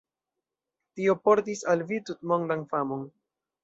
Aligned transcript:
Tio 1.01 1.15
portis 1.29 1.63
al 1.77 1.87
vi 1.93 2.03
tutmondan 2.11 2.69
famon. 2.77 3.09